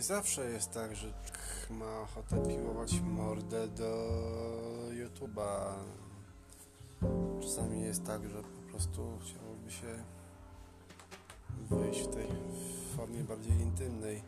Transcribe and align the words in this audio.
nie 0.00 0.04
zawsze 0.04 0.50
jest 0.50 0.70
tak, 0.70 0.96
że 0.96 1.12
ma 1.70 2.00
ochotę 2.00 2.42
piłować 2.48 3.00
mordę 3.00 3.68
do 3.68 4.08
YouTube'a. 4.90 5.74
Czasami 7.40 7.82
jest 7.82 8.06
tak, 8.06 8.28
że 8.28 8.42
po 8.42 8.70
prostu 8.70 9.18
chciałoby 9.20 9.70
się 9.70 10.04
wyjść 11.70 12.00
w 12.00 12.14
tej 12.14 12.26
formie 12.96 13.24
bardziej 13.24 13.52
intymnej. 13.52 14.22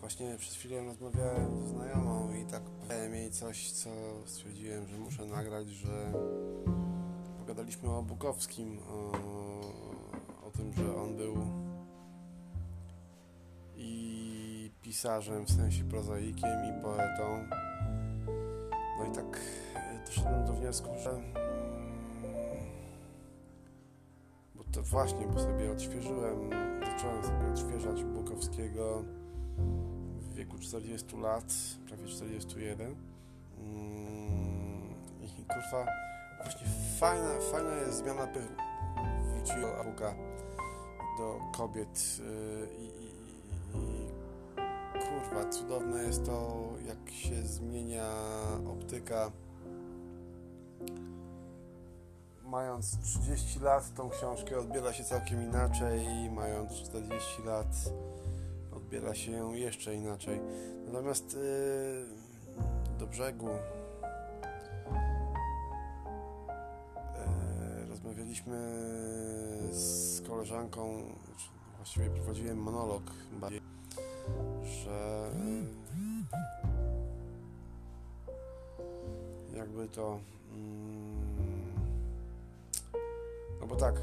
Właśnie 0.00 0.36
przed 0.38 0.54
chwilą 0.54 0.84
rozmawiałem 0.84 1.66
z 1.66 1.70
znajomą 1.70 2.34
i 2.34 2.44
tak 2.44 2.62
powiem 2.62 3.14
jej 3.14 3.30
coś, 3.30 3.70
co 3.70 3.90
stwierdziłem, 4.24 4.88
że 4.88 4.98
muszę 4.98 5.26
nagrać, 5.26 5.68
że 5.68 6.12
pogadaliśmy 7.38 7.90
o 7.90 8.02
Bukowskim, 8.02 8.78
o, 8.88 9.10
o 10.46 10.50
tym, 10.50 10.72
że 10.72 10.96
on 10.96 11.16
był 11.16 11.63
pisarzem, 14.94 15.44
w 15.44 15.50
sensie 15.50 15.84
prozaikiem 15.84 16.64
i 16.64 16.82
poetą. 16.82 17.48
No 18.98 19.04
i 19.04 19.14
tak 19.14 19.40
doszedłem 20.06 20.46
do 20.46 20.52
wniosku, 20.52 20.88
że 21.02 21.10
mm, 21.10 21.24
bo 24.54 24.64
to 24.72 24.82
właśnie, 24.82 25.26
bo 25.26 25.40
sobie 25.40 25.72
odświeżyłem, 25.72 26.50
zacząłem 26.80 27.24
sobie 27.24 27.52
odświeżać 27.52 28.04
Bukowskiego 28.04 29.04
w 30.18 30.34
wieku 30.34 30.58
40 30.58 31.16
lat, 31.16 31.54
prawie 31.86 32.06
41. 32.06 32.94
Mm, 33.58 34.94
I 35.20 35.44
kurwa, 35.44 35.86
właśnie 36.42 36.66
fajna, 36.98 37.40
fajna 37.52 37.74
jest 37.74 37.98
zmiana 37.98 38.26
pychu. 38.26 38.54
Wróciła 39.32 39.84
do 41.18 41.40
kobiet 41.52 42.20
y, 42.20 42.68
i 42.78 43.03
kurwa, 45.24 45.48
cudowne 45.50 46.02
jest 46.02 46.24
to, 46.24 46.68
jak 46.86 47.10
się 47.10 47.42
zmienia 47.42 48.08
optyka. 48.68 49.32
Mając 52.44 52.98
30 53.00 53.60
lat, 53.60 53.94
tą 53.94 54.10
książkę 54.10 54.58
odbiera 54.58 54.92
się 54.92 55.04
całkiem 55.04 55.42
inaczej, 55.42 56.30
mając 56.30 56.72
40 56.72 57.42
lat, 57.42 57.66
odbiera 58.76 59.14
się 59.14 59.32
ją 59.32 59.52
jeszcze 59.52 59.94
inaczej. 59.94 60.40
Natomiast 60.86 61.34
yy, 61.34 62.98
do 62.98 63.06
brzegu 63.06 63.48
yy, 63.48 63.52
rozmawialiśmy 67.88 68.56
z 69.70 70.20
koleżanką, 70.28 71.02
właściwie 71.76 72.10
prowadziłem 72.10 72.58
monolog 72.58 73.02
bardziej, 73.40 73.60
że 74.62 75.30
jakby 79.56 79.88
to 79.88 80.18
mm, 80.52 81.72
no 83.60 83.66
bo 83.66 83.76
tak 83.76 83.94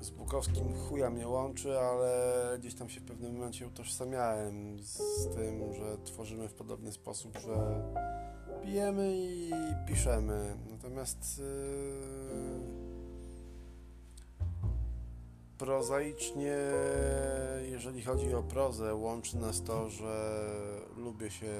z 0.00 0.10
Bukowskim 0.10 0.74
chuja 0.74 1.10
mnie 1.10 1.28
łączy, 1.28 1.78
ale 1.78 2.56
gdzieś 2.58 2.74
tam 2.74 2.88
się 2.88 3.00
w 3.00 3.04
pewnym 3.04 3.32
momencie 3.32 3.66
utożsamiałem 3.66 4.78
z 4.78 5.28
tym, 5.34 5.74
że 5.74 5.96
tworzymy 6.04 6.48
w 6.48 6.54
podobny 6.54 6.92
sposób, 6.92 7.38
że 7.38 7.82
pijemy 8.62 9.16
i 9.16 9.50
piszemy. 9.88 10.56
Natomiast 10.70 11.38
yy, 11.38 12.55
prozaicznie, 15.58 16.56
jeżeli 17.62 18.02
chodzi 18.02 18.34
o 18.34 18.42
prozę, 18.42 18.94
łączy 18.94 19.38
nas 19.38 19.62
to, 19.62 19.90
że 19.90 20.44
lubię 20.96 21.30
się, 21.30 21.54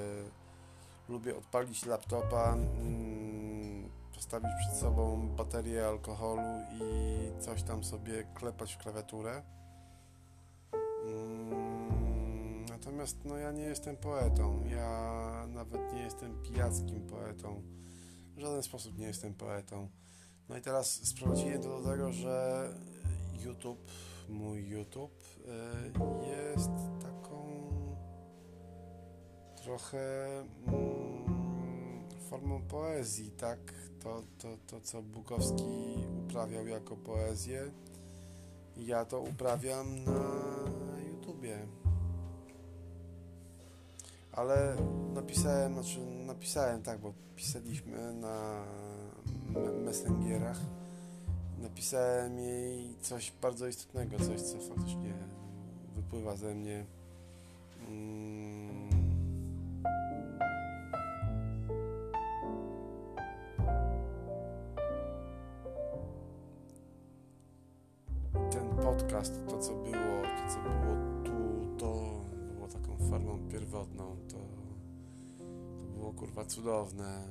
lubię 1.09 1.37
odpalić 1.37 1.85
laptopa, 1.85 2.53
mm, 2.53 3.89
postawić 4.15 4.51
przed 4.59 4.79
sobą 4.79 5.29
baterię 5.37 5.87
alkoholu 5.87 6.61
i 6.73 7.41
coś 7.41 7.63
tam 7.63 7.83
sobie 7.83 8.23
klepać 8.33 8.73
w 8.73 8.77
klawiaturę. 8.77 9.43
Mm, 11.05 12.65
natomiast 12.69 13.17
no 13.25 13.37
ja 13.37 13.51
nie 13.51 13.63
jestem 13.63 13.97
poetą, 13.97 14.63
ja 14.65 15.45
nawet 15.47 15.93
nie 15.93 16.01
jestem 16.01 16.41
pijackim 16.41 17.07
poetą, 17.07 17.61
w 18.35 18.39
żaden 18.39 18.63
sposób 18.63 18.97
nie 18.97 19.07
jestem 19.07 19.33
poetą. 19.33 19.89
No 20.49 20.57
i 20.57 20.61
teraz 20.61 21.07
sprowadziłem 21.07 21.61
to 21.61 21.81
do 21.81 21.89
tego, 21.89 22.11
że 22.11 22.69
YouTube, 23.45 23.91
mój 24.29 24.69
YouTube 24.69 25.23
y, 25.45 26.27
jest 26.27 26.71
taką 27.01 27.67
trochę 29.63 30.39
mm, 30.67 32.09
formą 32.29 32.61
poezji, 32.61 33.31
tak? 33.31 33.59
To, 33.99 34.23
to, 34.37 34.47
to, 34.67 34.81
co 34.81 35.01
Bukowski 35.01 35.63
uprawiał 36.25 36.67
jako 36.67 36.95
poezję, 36.95 37.71
ja 38.77 39.05
to 39.05 39.21
uprawiam 39.21 40.03
na 40.03 40.99
YouTubie. 41.07 41.67
Ale 44.31 44.75
napisałem, 45.13 45.73
znaczy 45.73 45.99
napisałem 46.05 46.81
tak, 46.81 46.99
bo 46.99 47.13
pisaliśmy 47.35 48.13
na 48.13 48.65
messengerach 49.85 50.59
napisałem 51.67 52.39
jej 52.39 52.95
coś 53.01 53.33
bardzo 53.41 53.67
istotnego, 53.67 54.17
coś, 54.17 54.41
co 54.41 54.59
faktycznie 54.59 55.13
wypływa 55.95 56.35
ze 56.35 56.55
mnie. 56.55 56.85
Mm. 57.87 58.89
Ten 68.51 68.69
podcast, 68.83 69.33
to 69.49 69.57
co 69.59 69.73
było, 69.73 70.21
to 70.21 70.53
co 70.53 70.61
było 70.61 71.23
tu, 71.23 71.77
to 71.77 72.21
było 72.53 72.67
taką 72.67 73.09
formą 73.09 73.39
pierwotną. 73.51 74.17
To, 74.29 74.37
to 75.79 75.85
było 75.97 76.13
kurwa 76.13 76.45
cudowne, 76.45 77.23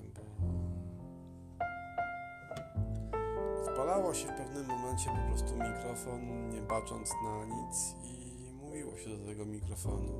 odpalało 3.86 4.14
się 4.14 4.28
w 4.28 4.36
pewnym 4.36 4.66
momencie 4.66 5.10
po 5.10 5.28
prostu 5.28 5.56
mikrofon, 5.56 6.50
nie 6.50 6.60
bacząc 6.60 7.10
na 7.24 7.44
nic 7.44 7.94
i 8.04 8.52
mówiło 8.52 8.97
się 8.97 9.10
do 9.16 9.26
tego 9.26 9.44
mikrofonu. 9.44 10.12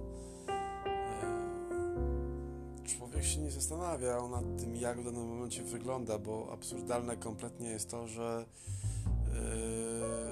Człowiek 2.85 3.25
się 3.25 3.41
nie 3.41 3.51
zastanawiał 3.51 4.29
nad 4.29 4.45
tym, 4.61 4.77
jak 4.77 5.01
w 5.01 5.05
danym 5.05 5.29
momencie 5.29 5.63
wygląda, 5.63 6.19
bo 6.19 6.49
absurdalne 6.53 7.17
kompletnie 7.17 7.69
jest 7.69 7.91
to, 7.91 8.07
że 8.07 8.47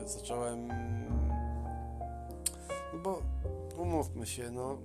yy, 0.02 0.08
zacząłem. 0.08 0.68
No 2.92 2.98
bo 3.02 3.22
umówmy 3.78 4.26
się, 4.26 4.50
no. 4.50 4.78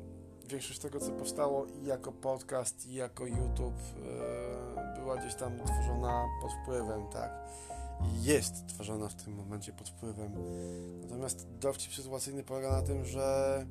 Większość 0.47 0.79
tego, 0.79 0.99
co 0.99 1.11
powstało 1.11 1.65
i 1.65 1.85
jako 1.85 2.11
podcast, 2.11 2.87
i 2.87 2.93
jako 2.93 3.25
YouTube, 3.25 3.79
yy, 3.95 5.01
była 5.01 5.17
gdzieś 5.17 5.35
tam 5.35 5.59
tworzona 5.59 6.25
pod 6.41 6.51
wpływem, 6.63 7.07
tak 7.11 7.31
jest 8.21 8.67
tworzona 8.67 9.07
w 9.07 9.15
tym 9.15 9.33
momencie 9.33 9.73
pod 9.73 9.89
wpływem. 9.89 10.33
Natomiast 11.01 11.47
dowcip 11.59 11.93
sytuacyjny 11.93 12.43
polega 12.43 12.71
na 12.71 12.81
tym, 12.81 13.05
że 13.05 13.65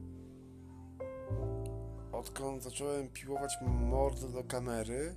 odkąd 2.12 2.62
zacząłem 2.62 3.08
piłować 3.08 3.58
mordę 3.62 4.28
do 4.28 4.44
kamery, 4.44 5.14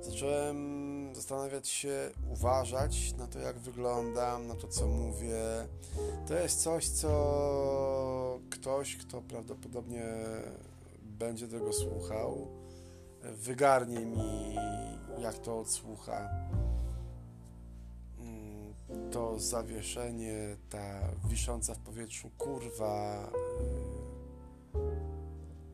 zacząłem 0.00 1.14
zastanawiać 1.14 1.68
się, 1.68 2.10
uważać 2.30 3.14
na 3.18 3.26
to, 3.26 3.38
jak 3.38 3.58
wyglądam, 3.58 4.46
na 4.46 4.54
to, 4.54 4.68
co 4.68 4.86
mówię. 4.86 5.68
To 6.28 6.34
jest 6.34 6.62
coś, 6.62 6.88
co 6.88 8.40
ktoś, 8.50 8.96
kto 8.96 9.22
prawdopodobnie 9.22 10.04
będzie 11.02 11.48
tego 11.48 11.72
słuchał, 11.72 12.48
wygarnie 13.22 14.06
mi, 14.06 14.56
jak 15.18 15.38
to 15.38 15.58
odsłucha 15.58 16.28
to 19.10 19.38
zawieszenie, 19.38 20.56
ta 20.70 21.00
wisząca 21.28 21.74
w 21.74 21.78
powietrzu 21.78 22.30
kurwa, 22.38 23.30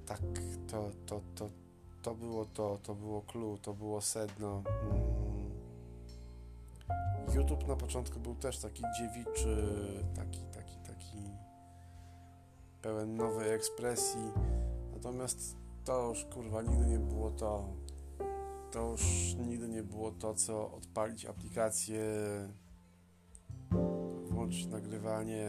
tak, 0.06 0.20
to, 0.66 0.90
to, 1.06 1.20
to, 1.34 1.50
to 2.02 2.14
było 2.14 2.44
to, 2.44 2.78
to 2.82 2.94
było 2.94 3.22
clue, 3.22 3.58
to 3.62 3.74
było 3.74 4.00
sedno. 4.00 4.62
Mm. 4.90 5.44
YouTube 7.34 7.68
na 7.68 7.76
początku 7.76 8.20
był 8.20 8.34
też 8.34 8.58
taki 8.58 8.82
dziewiczy, 8.98 9.56
taki, 10.16 10.40
taki, 10.44 10.76
taki 10.76 11.30
pełen 12.82 13.16
nowej 13.16 13.52
ekspresji, 13.52 14.32
natomiast 14.92 15.56
to 15.84 16.08
już 16.08 16.24
kurwa 16.24 16.62
nigdy 16.62 16.86
nie 16.86 16.98
było 16.98 17.30
to. 17.30 17.68
To 18.70 18.90
już 18.90 19.34
nigdy 19.34 19.68
nie 19.68 19.82
było 19.82 20.10
to, 20.10 20.34
co 20.34 20.72
odpalić 20.72 21.26
aplikację 21.26 22.04
włączyć 24.54 24.66
nagrywanie 24.66 25.48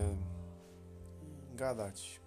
i 1.54 1.56
gadać. 1.56 2.22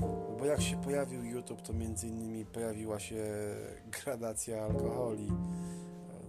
No 0.00 0.36
bo 0.38 0.44
jak 0.44 0.60
się 0.60 0.82
pojawił 0.82 1.24
YouTube, 1.24 1.62
to 1.62 1.72
między 1.72 2.08
innymi 2.08 2.44
pojawiła 2.44 2.98
się 3.00 3.24
gradacja 4.04 4.64
alkoholi. 4.64 5.32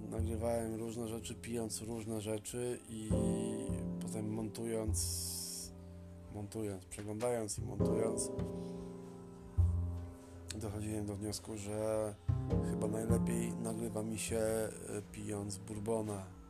Nagrywałem 0.09 0.75
różne 0.75 1.07
rzeczy, 1.07 1.35
pijąc 1.35 1.81
różne 1.81 2.21
rzeczy 2.21 2.79
i 2.89 3.09
potem 4.01 4.33
montując, 4.33 5.71
montując, 6.33 6.85
przeglądając 6.85 7.59
i 7.59 7.61
montując, 7.61 8.31
dochodziłem 10.55 11.05
do 11.05 11.15
wniosku, 11.15 11.57
że 11.57 12.15
chyba 12.69 12.87
najlepiej 12.87 13.53
nagrywa 13.53 14.03
mi 14.03 14.19
się 14.19 14.37
e, 14.37 14.71
pijąc 15.11 15.57
bourbona. 15.57 16.40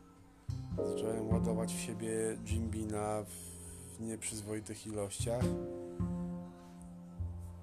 Zacząłem 0.77 1.29
ładować 1.29 1.73
w 1.73 1.79
siebie 1.79 2.09
Jim 2.45 2.69
Beana 2.69 3.23
w 3.23 4.01
nieprzyzwoitych 4.01 4.87
ilościach. 4.87 5.43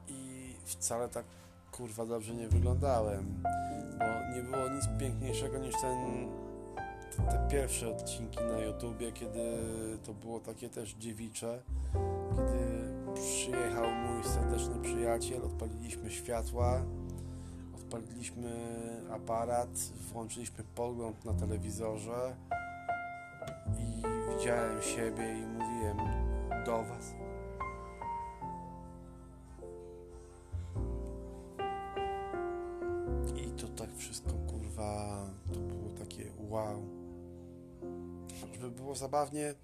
I 0.08 0.52
wcale 0.64 1.08
tak 1.08 1.24
kurwa 1.72 2.06
dobrze 2.06 2.34
nie 2.34 2.48
wyglądałem, 2.48 3.42
bo 3.98 4.34
nie 4.36 4.42
było 4.42 4.68
nic 4.68 4.84
piękniejszego 5.00 5.58
niż 5.58 5.74
ten 5.80 6.28
te, 7.16 7.22
te 7.22 7.48
pierwsze 7.50 7.88
odcinki 7.88 8.38
na 8.38 8.58
YouTubie, 8.58 9.12
kiedy 9.12 9.58
to 10.04 10.14
było 10.14 10.40
takie 10.40 10.68
też 10.68 10.94
dziewicze, 10.94 11.62
kiedy 12.36 12.88
przyjechał 13.14 13.90
mój 13.90 14.24
serdeczny 14.24 14.82
przyjaciel, 14.82 15.42
odpaliliśmy 15.44 16.10
światła, 16.10 16.82
odpaliliśmy 17.76 18.50
aparat, 19.10 19.68
włączyliśmy 20.12 20.64
pogląd 20.74 21.24
na 21.24 21.32
telewizorze 21.32 22.36
widziałem 24.38 24.82
siebie 24.82 25.38
i 25.38 25.46
mówiłem 25.46 25.96
do 26.66 26.82
Was. 26.82 27.14
I 33.36 33.50
to 33.50 33.68
tak 33.68 33.96
wszystko, 33.96 34.32
kurwa, 34.32 35.20
to 35.52 35.60
było 35.60 35.90
takie 35.98 36.24
wow. 36.38 36.82
Żeby 38.52 38.70
było 38.70 38.94
zabawnie, 38.94 39.54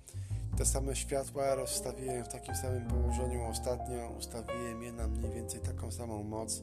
te 0.59 0.65
same 0.65 0.97
światła 0.97 1.55
rozstawiłem 1.55 2.25
w 2.25 2.29
takim 2.29 2.55
samym 2.55 2.89
położeniu 2.89 3.45
ostatnio, 3.45 4.11
ustawiłem 4.19 4.83
je 4.83 4.93
na 4.93 5.09
mniej 5.09 5.33
więcej 5.33 5.61
taką 5.61 5.91
samą 5.91 6.23
moc. 6.23 6.63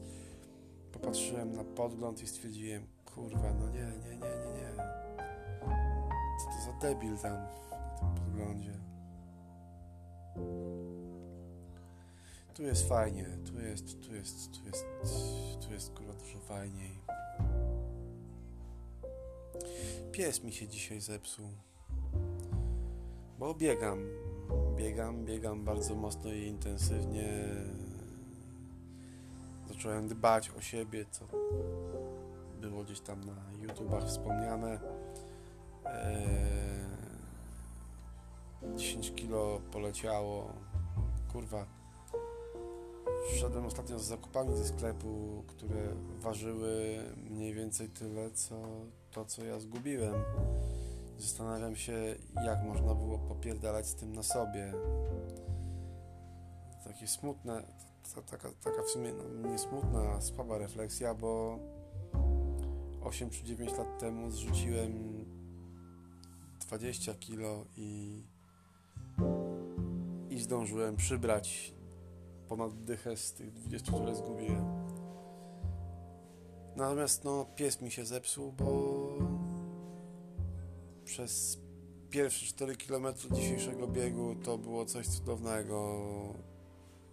Popatrzyłem 0.92 1.52
na 1.52 1.64
podgląd 1.64 2.22
i 2.22 2.26
stwierdziłem, 2.26 2.86
kurwa, 3.14 3.52
no 3.60 3.68
nie, 3.68 3.80
nie, 3.80 4.16
nie, 4.16 4.16
nie, 4.16 4.52
nie. 4.60 4.76
Co 6.38 6.46
to 6.46 6.64
za 6.64 6.72
debil 6.80 7.18
tam 7.18 7.36
tym 8.02 8.24
podglądzie. 8.24 8.72
Tu 12.54 12.62
jest 12.62 12.88
fajnie, 12.88 13.26
tu 13.46 13.60
jest, 13.60 14.00
tu 14.00 14.14
jest, 14.14 14.52
tu 14.52 14.66
jest, 14.66 14.86
tu 15.66 15.72
jest 15.72 15.92
kurwa 15.92 16.12
dużo 16.12 16.38
fajniej. 16.38 17.00
Pies 20.12 20.44
mi 20.44 20.52
się 20.52 20.68
dzisiaj 20.68 21.00
zepsuł. 21.00 21.48
Bo 23.38 23.54
biegam. 23.54 23.98
Biegam, 24.76 25.24
biegam 25.24 25.64
bardzo 25.64 25.94
mocno 25.94 26.32
i 26.32 26.46
intensywnie. 26.46 27.44
Zacząłem 29.68 30.08
dbać 30.08 30.50
o 30.50 30.60
siebie, 30.60 31.04
co 31.10 31.24
było 32.60 32.84
gdzieś 32.84 33.00
tam 33.00 33.20
na 33.24 33.34
YouTubach 33.62 34.04
wspomniane. 34.04 34.80
Eee, 35.84 36.61
10 38.92 39.12
kilo 39.14 39.60
poleciało. 39.70 40.52
Kurwa. 41.32 41.66
Wszedłem 43.32 43.66
ostatnio 43.66 43.98
z 43.98 44.04
zakupami 44.04 44.56
ze 44.56 44.64
sklepu, 44.64 45.44
które 45.46 45.94
ważyły 46.20 47.02
mniej 47.30 47.54
więcej 47.54 47.88
tyle, 47.88 48.30
co 48.30 48.54
to, 49.10 49.24
co 49.24 49.44
ja 49.44 49.60
zgubiłem. 49.60 50.14
Zastanawiam 51.18 51.76
się, 51.76 52.16
jak 52.44 52.64
można 52.64 52.94
było 52.94 53.18
popierdalać 53.18 53.86
z 53.86 53.94
tym 53.94 54.12
na 54.12 54.22
sobie. 54.22 54.72
Takie 56.84 57.06
smutne, 57.06 57.62
taka, 58.30 58.48
taka 58.64 58.82
w 58.82 58.90
sumie 58.90 59.12
no, 59.12 59.50
nie 59.50 59.58
smutna, 59.58 60.00
a 60.00 60.20
słaba 60.20 60.58
refleksja, 60.58 61.14
bo 61.14 61.58
8 63.02 63.30
czy 63.30 63.44
9 63.44 63.72
lat 63.78 63.98
temu 63.98 64.30
zrzuciłem 64.30 65.24
20 66.60 67.14
kilo 67.14 67.64
i 67.76 68.22
zdążyłem 70.42 70.96
przybrać 70.96 71.74
ponad 72.48 72.84
dychę 72.84 73.16
z 73.16 73.32
tych 73.32 73.52
20, 73.52 73.92
które 73.92 74.14
zgubiłem. 74.14 74.64
Natomiast 76.76 77.24
no, 77.24 77.46
pies 77.56 77.80
mi 77.80 77.90
się 77.90 78.04
zepsuł, 78.04 78.52
bo 78.52 79.08
przez 81.04 81.58
pierwsze 82.10 82.46
4 82.46 82.76
km 82.76 83.06
dzisiejszego 83.30 83.88
biegu 83.88 84.34
to 84.44 84.58
było 84.58 84.84
coś 84.84 85.08
cudownego. 85.08 85.98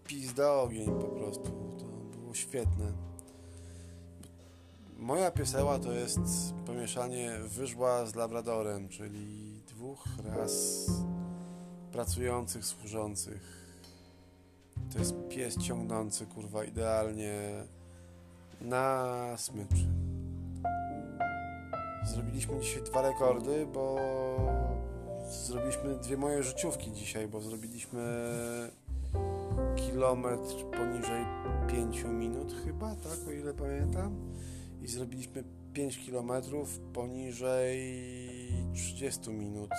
Pizda 0.04 0.54
ogień 0.54 0.86
po 0.86 1.08
prostu. 1.08 1.52
To 1.80 2.18
było 2.18 2.34
świetne. 2.34 2.94
Moja 4.98 5.32
pieseła 5.32 5.80
to 5.80 5.92
jest 5.92 6.20
pomieszanie 6.66 7.32
wyżła 7.48 8.06
z 8.06 8.16
labradorem, 8.16 8.90
czyli 8.90 9.62
dwóch 9.68 10.04
raz 10.24 10.86
pracujących, 11.92 12.66
służących. 12.66 13.60
To 14.94 15.00
jest 15.00 15.14
pies 15.30 15.58
ciągnący, 15.58 16.26
kurwa, 16.26 16.64
idealnie 16.64 17.64
na 18.62 19.08
smycz. 19.38 19.86
Zrobiliśmy 22.04 22.60
dzisiaj 22.60 22.84
dwa 22.84 23.02
rekordy, 23.02 23.68
bo 23.74 23.98
zrobiliśmy 25.32 25.96
dwie 25.96 26.18
moje 26.18 26.44
życiówki 26.44 26.92
dzisiaj, 26.92 27.28
bo 27.28 27.42
zrobiliśmy 27.42 28.30
kilometr 29.76 30.66
poniżej 30.78 31.26
5 31.68 32.04
minut 32.04 32.54
chyba, 32.66 32.96
tak, 32.96 33.28
o 33.28 33.32
ile 33.32 33.54
pamiętam. 33.54 34.16
I 34.82 34.88
zrobiliśmy 34.88 35.44
5 35.74 35.98
kilometrów 35.98 36.80
poniżej 36.94 37.80
30 38.74 39.30
minut. 39.30 39.70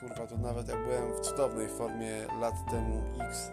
Kurwa, 0.00 0.26
to 0.26 0.38
nawet 0.38 0.68
jak 0.68 0.84
byłem 0.84 1.12
w 1.12 1.20
cudownej 1.20 1.68
formie 1.68 2.26
lat 2.40 2.70
temu 2.70 3.02
X, 3.20 3.50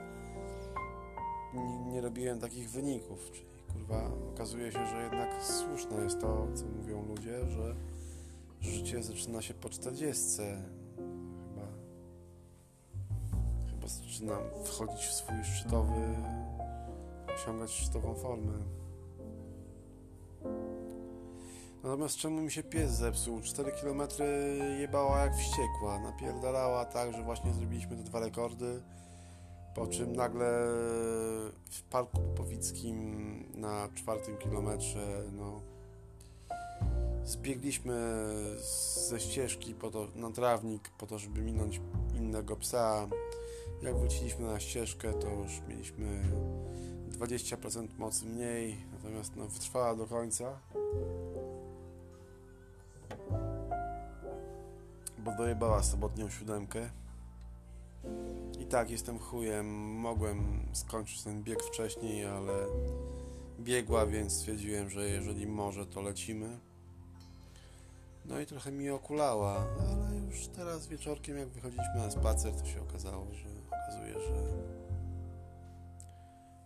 nie, 1.54 1.80
nie 1.80 2.02
robiłem 2.02 2.40
takich 2.40 2.70
wyników, 2.70 3.32
czyli 3.32 3.46
kurwa, 3.74 4.12
okazuje 4.34 4.72
się, 4.72 4.88
że 4.88 5.04
jednak 5.04 5.44
słuszne 5.44 6.04
jest 6.04 6.22
to, 6.22 6.48
co 6.56 6.66
mówią 6.66 7.06
ludzie, 7.06 7.46
że 7.46 7.76
życie 8.62 9.04
zaczyna 9.04 9.42
się 9.42 9.54
po 9.54 9.70
40. 9.70 10.32
Chyba, 10.98 11.68
chyba 13.70 13.88
zaczynam 13.88 14.42
wchodzić 14.64 15.06
w 15.06 15.14
swój 15.14 15.44
szczytowy, 15.44 16.16
osiągać 17.36 17.72
szczytową 17.72 18.16
formę. 18.16 18.54
Natomiast 21.86 22.18
czemu 22.18 22.42
mi 22.42 22.52
się 22.52 22.64
pies 22.64 22.92
zepsuł? 22.92 23.42
4 23.42 23.72
km 23.72 24.02
jebała 24.80 25.20
jak 25.20 25.36
wściekła. 25.36 26.00
Napierdalała 26.00 26.86
tak, 26.86 27.14
że 27.14 27.24
właśnie 27.24 27.54
zrobiliśmy 27.54 27.98
te 27.98 28.04
dwa 28.04 28.20
rekordy. 28.20 28.82
Po 29.76 29.88
czym 29.88 30.16
nagle 30.16 30.46
w 31.72 31.84
parku 31.90 32.22
Popowickim 32.22 33.00
na 33.54 33.90
czwartym 33.96 34.38
kilometrze 34.38 35.24
no, 35.32 35.62
zbiegliśmy 37.26 38.26
ze 39.10 39.20
ścieżki 39.20 39.74
po 39.74 39.92
to, 39.92 40.08
na 40.16 40.32
trawnik 40.32 40.90
po 40.90 41.08
to, 41.08 41.20
żeby 41.20 41.42
minąć 41.42 41.82
innego 42.14 42.56
psa. 42.56 43.08
Jak 43.82 43.96
wróciliśmy 43.96 44.46
na 44.46 44.60
ścieżkę, 44.60 45.14
to 45.14 45.30
już 45.30 45.62
mieliśmy 45.68 46.24
20% 47.10 47.88
mocy 47.98 48.26
mniej, 48.26 48.78
natomiast 48.92 49.36
no, 49.36 49.48
wytrwała 49.48 49.96
do 49.96 50.06
końca. 50.06 50.60
Bo 55.26 55.32
dojebała 55.32 55.84
sobotnią 55.84 56.30
siódemkę. 56.30 56.90
I 58.60 58.66
tak, 58.66 58.90
jestem 58.90 59.20
chujem. 59.20 59.66
Mogłem 60.00 60.66
skończyć 60.74 61.24
ten 61.24 61.44
bieg 61.44 61.64
wcześniej, 61.64 62.26
ale 62.26 62.54
biegła, 63.60 64.06
więc 64.06 64.34
stwierdziłem, 64.34 64.90
że 64.90 65.10
jeżeli 65.10 65.48
może, 65.48 65.86
to 65.86 66.02
lecimy. 66.02 66.60
No 68.26 68.40
i 68.40 68.46
trochę 68.46 68.72
mi 68.72 68.90
okulała, 68.90 69.68
ale 69.80 70.16
już 70.16 70.48
teraz 70.48 70.88
wieczorkiem, 70.88 71.38
jak 71.38 71.50
wychodziliśmy 71.50 71.96
na 71.96 72.12
spacer, 72.12 72.54
to 72.54 72.66
się 72.66 72.82
okazało, 72.82 73.28
że 73.34 73.50
okazuje, 73.68 74.14
że 74.14 74.44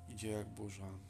idzie 0.09 0.31
jak 0.31 0.49
burza. 0.49 1.08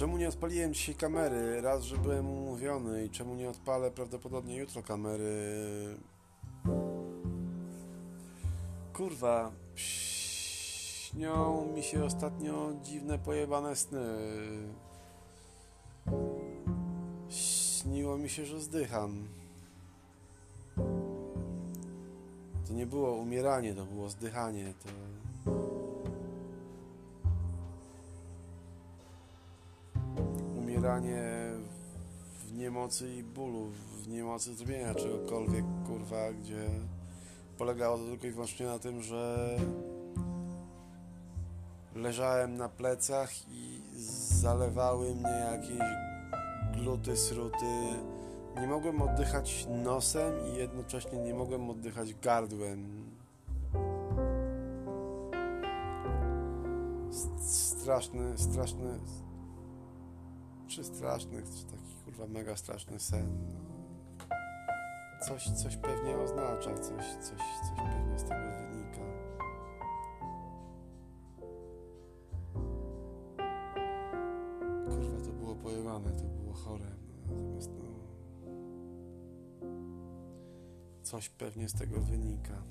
Czemu 0.00 0.16
nie 0.16 0.28
odpaliłem 0.28 0.74
dzisiaj 0.74 0.94
kamery? 0.94 1.60
Raz, 1.60 1.82
że 1.82 1.96
byłem 1.96 2.30
umówiony 2.30 3.04
i 3.04 3.10
czemu 3.10 3.34
nie 3.34 3.50
odpalę 3.50 3.90
prawdopodobnie 3.90 4.56
jutro 4.56 4.82
kamery? 4.82 5.34
Kurwa, 8.92 9.52
śnią 9.74 11.66
mi 11.74 11.82
się 11.82 12.04
ostatnio 12.04 12.72
dziwne 12.82 13.18
pojebane 13.18 13.76
sny. 13.76 14.00
Śniło 17.28 18.18
mi 18.18 18.28
się, 18.28 18.46
że 18.46 18.60
zdycham. 18.60 19.28
To 22.66 22.72
nie 22.72 22.86
było 22.86 23.12
umieranie, 23.12 23.74
to 23.74 23.84
było 23.84 24.10
zdychanie. 24.10 24.74
To... 24.84 24.88
Umieranie 30.80 31.52
w 32.44 32.52
niemocy 32.52 33.14
i 33.14 33.22
bólu, 33.22 33.70
w 34.02 34.08
niemocy 34.08 34.54
zrobienia 34.54 34.94
czegokolwiek, 34.94 35.64
kurwa, 35.86 36.32
gdzie 36.32 36.68
polegało 37.58 37.98
to 37.98 38.04
tylko 38.04 38.26
i 38.26 38.30
wyłącznie 38.30 38.66
na 38.66 38.78
tym, 38.78 39.02
że 39.02 39.56
leżałem 41.94 42.56
na 42.56 42.68
plecach 42.68 43.30
i 43.48 43.82
zalewały 44.40 45.14
mnie 45.14 45.46
jakieś 45.52 45.80
gluty, 46.74 47.16
sruty. 47.16 47.66
Nie 48.60 48.66
mogłem 48.66 49.02
oddychać 49.02 49.66
nosem 49.84 50.32
i 50.54 50.58
jednocześnie 50.58 51.18
nie 51.18 51.34
mogłem 51.34 51.70
oddychać 51.70 52.14
gardłem. 52.14 53.04
Straszny, 57.40 58.38
straszny, 58.38 58.98
czy 60.70 60.84
straszny, 60.84 61.42
czy 61.42 61.64
taki 61.64 61.94
kurwa 62.04 62.26
mega 62.26 62.56
straszny 62.56 63.00
sen. 63.00 63.26
Coś, 65.20 65.50
coś 65.50 65.76
pewnie 65.76 66.16
oznacza, 66.16 66.74
coś, 66.74 67.04
coś, 67.06 67.42
coś 67.60 67.76
pewnie 67.76 68.18
z 68.18 68.22
tego 68.22 68.40
wynika. 68.60 69.04
Kurwa, 74.88 75.24
to 75.24 75.32
było 75.32 75.54
pojebane, 75.54 76.10
to 76.10 76.24
było 76.24 76.52
chore. 76.52 76.90
No, 77.26 77.34
natomiast 77.34 77.70
no... 77.78 77.84
Coś 81.02 81.28
pewnie 81.28 81.68
z 81.68 81.72
tego 81.72 82.00
wynika. 82.00 82.62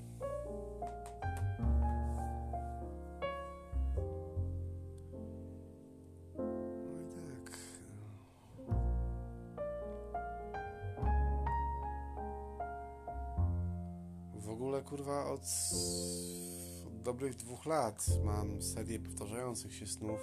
Od, 15.40 16.86
od 16.86 17.02
dobrych 17.02 17.36
dwóch 17.36 17.66
lat 17.66 18.06
mam 18.24 18.62
serię 18.62 18.98
powtarzających 18.98 19.74
się 19.74 19.86
snów, 19.86 20.20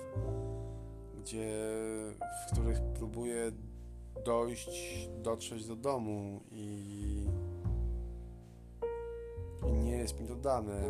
gdzie, 1.20 1.60
w 2.20 2.52
których 2.52 2.78
próbuję 2.96 3.52
dojść, 4.26 5.10
dotrzeć 5.24 5.66
do 5.66 5.76
domu 5.76 6.42
i, 6.52 7.26
i 9.68 9.72
nie 9.74 9.98
jest 9.98 10.20
mi 10.20 10.28
to 10.28 10.36
dane. 10.36 10.82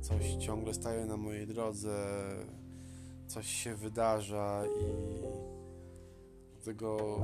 Coś 0.00 0.34
ciągle 0.34 0.74
staje 0.74 1.06
na 1.06 1.16
mojej 1.16 1.46
drodze, 1.46 2.06
coś 3.26 3.46
się 3.46 3.74
wydarza 3.74 4.64
i 4.80 5.22
do 6.54 6.64
tego 6.64 7.18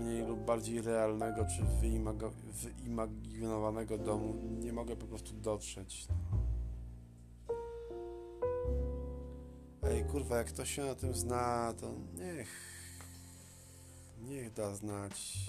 mniej 0.00 0.26
lub 0.26 0.40
bardziej 0.40 0.82
realnego 0.82 1.44
czy 1.44 1.62
wyimaginowanego 1.80 3.98
domu 3.98 4.34
nie 4.60 4.72
mogę 4.72 4.96
po 4.96 5.06
prostu 5.06 5.32
dotrzeć. 5.32 6.08
Ej, 9.82 10.04
kurwa, 10.04 10.36
jak 10.36 10.46
ktoś 10.46 10.70
się 10.70 10.84
na 10.84 10.94
tym 10.94 11.14
zna, 11.14 11.74
to 11.80 11.94
niech. 12.14 12.70
Niech 14.20 14.52
da 14.52 14.74
znać. 14.74 15.46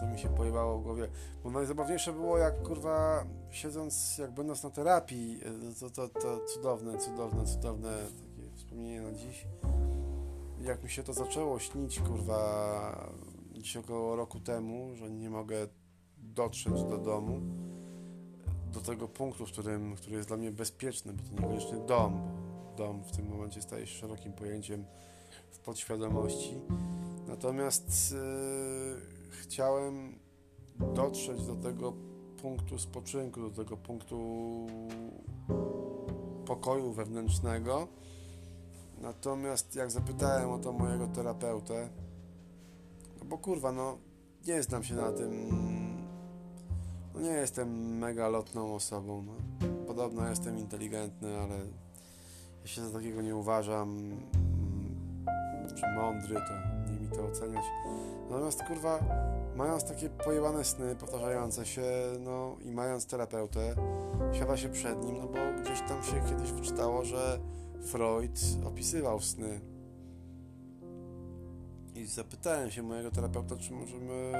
Co 0.00 0.06
mi 0.06 0.18
się 0.18 0.28
pojebało 0.28 0.78
w 0.78 0.82
głowie. 0.82 1.08
Bo 1.44 1.50
najzabawniejsze 1.50 2.12
było, 2.12 2.38
jak 2.38 2.62
kurwa, 2.62 3.24
siedząc, 3.50 4.18
jak 4.18 4.30
będąc 4.30 4.62
na 4.62 4.70
terapii, 4.70 5.40
to, 5.80 5.90
to, 5.90 6.08
to 6.08 6.40
cudowne, 6.46 6.98
cudowne, 6.98 7.46
cudowne 7.46 7.90
takie 7.90 8.56
wspomnienie 8.56 9.00
na 9.00 9.12
dziś 9.12 9.46
jak 10.64 10.82
mi 10.84 10.90
się 10.90 11.02
to 11.02 11.12
zaczęło 11.12 11.58
śnić, 11.58 12.00
kurwa, 12.00 13.10
gdzieś 13.54 13.76
około 13.76 14.16
roku 14.16 14.40
temu, 14.40 14.94
że 14.94 15.10
nie 15.10 15.30
mogę 15.30 15.68
dotrzeć 16.18 16.82
do 16.82 16.98
domu, 16.98 17.40
do 18.72 18.80
tego 18.80 19.08
punktu, 19.08 19.46
w 19.46 19.52
którym, 19.52 19.96
który 19.96 20.16
jest 20.16 20.28
dla 20.28 20.36
mnie 20.36 20.50
bezpieczny, 20.50 21.12
bo 21.12 21.22
to 21.22 21.42
niekoniecznie 21.42 21.78
dom, 21.78 22.20
bo 22.64 22.74
dom 22.76 23.02
w 23.02 23.16
tym 23.16 23.28
momencie 23.28 23.62
staje 23.62 23.86
się 23.86 23.98
szerokim 23.98 24.32
pojęciem 24.32 24.84
w 25.50 25.58
podświadomości. 25.58 26.54
Natomiast 27.28 28.12
yy, 28.12 29.00
chciałem 29.30 30.18
dotrzeć 30.94 31.46
do 31.46 31.54
tego 31.54 31.92
punktu 32.42 32.78
spoczynku, 32.78 33.40
do 33.40 33.50
tego 33.50 33.76
punktu 33.76 34.66
pokoju 36.46 36.92
wewnętrznego, 36.92 37.88
Natomiast 39.04 39.74
jak 39.74 39.90
zapytałem 39.90 40.50
o 40.50 40.58
to 40.58 40.72
mojego 40.72 41.06
terapeutę, 41.06 41.88
no 43.18 43.24
bo 43.24 43.38
kurwa, 43.38 43.72
no 43.72 43.98
nie 44.46 44.62
znam 44.62 44.84
się 44.84 44.94
na 44.94 45.12
tym, 45.12 45.48
no 47.14 47.20
nie 47.20 47.30
jestem 47.30 47.98
mega 47.98 48.28
lotną 48.28 48.74
osobą, 48.74 49.22
no. 49.22 49.32
Podobno 49.86 50.28
jestem 50.28 50.58
inteligentny, 50.58 51.38
ale 51.38 51.56
ja 52.62 52.66
się 52.66 52.82
za 52.82 52.98
takiego 52.98 53.22
nie 53.22 53.36
uważam, 53.36 54.16
czy 55.76 55.82
mądry, 55.96 56.34
to 56.34 56.90
nie 56.92 57.00
mi 57.00 57.08
to 57.08 57.24
oceniać. 57.24 57.64
Natomiast 58.30 58.62
kurwa, 58.62 58.98
mając 59.56 59.84
takie 59.84 60.10
pojebane 60.10 60.64
sny 60.64 60.96
powtarzające 60.96 61.66
się, 61.66 61.82
no 62.20 62.56
i 62.64 62.70
mając 62.70 63.06
terapeutę, 63.06 63.74
siada 64.32 64.56
się 64.56 64.68
przed 64.68 65.04
nim, 65.04 65.18
no 65.18 65.26
bo 65.26 65.62
gdzieś 65.62 65.80
tam 65.80 66.02
się 66.02 66.30
kiedyś 66.30 66.52
wyczytało, 66.52 67.04
że 67.04 67.38
Freud 67.84 68.40
opisywał 68.66 69.20
sny. 69.20 69.60
I 71.94 72.06
zapytałem 72.06 72.70
się 72.70 72.82
mojego 72.82 73.10
terapeuta, 73.10 73.56
czy 73.56 73.72
możemy, 73.72 74.32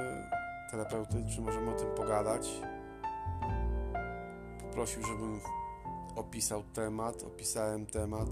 terapeuty, 0.71 1.25
czy 1.35 1.41
możemy 1.41 1.75
o 1.75 1.79
tym 1.79 1.87
pogadać. 1.95 2.61
Poprosił, 4.61 5.03
żebym 5.03 5.39
opisał 6.15 6.63
temat, 6.63 7.23
opisałem 7.23 7.85
temat. 7.85 8.29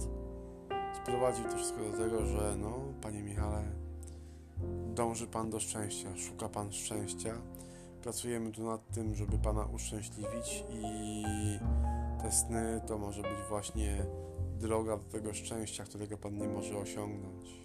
Sprowadził 1.04 1.46
to 1.46 1.58
wszystko 1.58 1.80
do 1.92 1.98
tego, 1.98 2.26
że 2.26 2.56
no, 2.58 2.80
panie 3.02 3.24
Michale, 3.24 3.64
dąży 4.96 5.28
pan 5.28 5.50
do 5.50 5.60
szczęścia, 5.60 6.18
szuka 6.18 6.50
pan 6.50 6.74
szczęścia. 6.74 7.34
Pracujemy 8.02 8.52
tu 8.52 8.64
nad 8.64 8.92
tym, 8.92 9.16
żeby 9.16 9.38
pana 9.38 9.66
uszczęśliwić 9.66 10.64
i 10.70 11.24
te 12.22 12.32
sny 12.32 12.82
to 12.88 12.98
może 12.98 13.22
być 13.22 13.40
właśnie 13.50 14.06
droga 14.64 14.98
do 14.98 15.04
tego 15.04 15.34
szczęścia, 15.34 15.84
którego 15.84 16.18
Pan 16.18 16.38
nie 16.38 16.48
może 16.48 16.78
osiągnąć. 16.78 17.64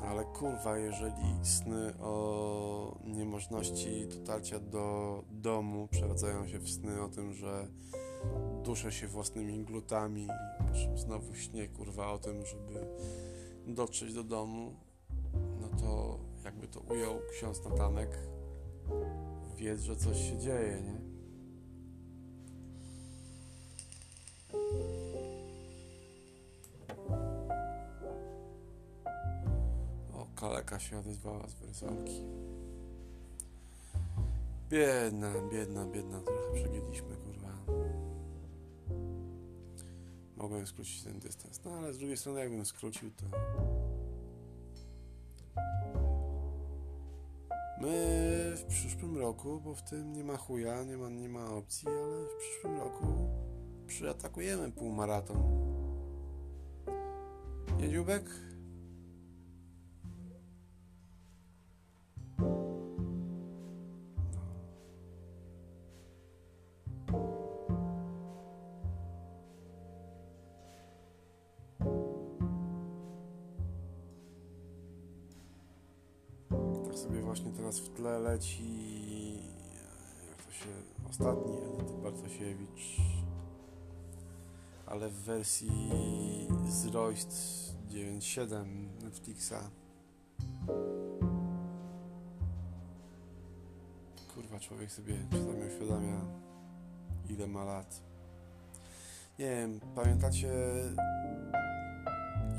No 0.00 0.06
ale 0.06 0.24
kurwa, 0.24 0.78
jeżeli 0.78 1.46
sny 1.46 1.94
o 2.00 2.98
niemożności 3.04 4.06
dotarcia 4.06 4.60
do 4.60 5.24
domu 5.30 5.88
przeradzają 5.90 6.48
się 6.48 6.58
w 6.58 6.70
sny 6.70 7.02
o 7.02 7.08
tym, 7.08 7.34
że 7.34 7.68
duszę 8.64 8.92
się 8.92 9.08
własnymi 9.08 9.64
glutami, 9.64 10.28
znowu 10.94 11.34
śnie 11.34 11.68
kurwa 11.68 12.12
o 12.12 12.18
tym, 12.18 12.46
żeby 12.46 12.86
dotrzeć 13.66 14.14
do 14.14 14.24
domu, 14.24 14.74
no 15.60 15.68
to 15.68 16.18
jakby 16.44 16.68
to 16.68 16.80
ujął 16.80 17.20
ksiądz 17.30 17.64
Natanek, 17.64 18.18
wiedz, 19.56 19.80
że 19.80 19.96
coś 19.96 20.30
się 20.30 20.38
dzieje, 20.38 20.82
nie? 20.82 21.05
O, 30.14 30.26
kaleka 30.34 30.78
się 30.78 30.98
odezwała 30.98 31.48
z 31.48 31.54
wersalki. 31.54 32.22
Biedna, 34.70 35.32
biedna, 35.52 35.86
biedna, 35.86 36.20
trochę 36.20 36.54
przegięliśmy, 36.54 37.16
kurwa. 37.16 37.52
Mogłem 40.36 40.66
skrócić 40.66 41.02
ten 41.02 41.18
dystans, 41.18 41.60
no 41.64 41.72
ale 41.72 41.92
z 41.92 41.98
drugiej 41.98 42.16
strony 42.16 42.40
jakbym 42.40 42.64
skrócił, 42.64 43.10
to... 43.10 43.24
My 47.80 48.52
w 48.56 48.64
przyszłym 48.64 49.18
roku, 49.18 49.60
bo 49.60 49.74
w 49.74 49.82
tym 49.82 50.12
nie 50.12 50.24
ma 50.24 50.36
chuja, 50.36 50.84
nie 50.84 50.96
ma, 50.96 51.08
nie 51.08 51.28
ma 51.28 51.50
opcji, 51.50 51.88
ale 51.88 52.26
w 52.26 52.36
przyszłym 52.38 52.80
roku 52.80 53.06
przyatakujemy 53.86 54.72
półmaraton. 54.72 55.36
Nie? 57.78 57.88
Tak 76.84 76.98
sobie 76.98 77.20
właśnie 77.22 77.52
teraz 77.52 77.78
w 77.80 77.88
tle 77.88 78.18
leci 78.18 78.64
jak 80.30 80.42
to 80.46 80.52
się 80.52 80.68
ostatni 81.10 81.52
Edyty 81.58 81.92
Bartosiewicz 82.02 83.15
ale 84.86 85.08
w 85.08 85.14
wersji 85.14 85.90
z 86.68 86.86
Royst 86.86 87.32
9.7 87.88 88.64
Netflixa 89.02 89.70
kurwa 94.34 94.60
człowiek 94.60 94.92
sobie 94.92 95.16
czasami 95.30 95.66
uświadamia 95.66 96.20
ile 97.30 97.46
ma 97.46 97.64
lat 97.64 98.02
nie 99.38 99.46
wiem, 99.46 99.80
pamiętacie 99.94 100.48